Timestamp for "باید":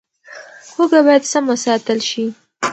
1.05-1.23